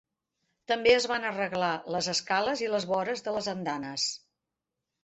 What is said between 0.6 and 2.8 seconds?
També es van arreglar les escales i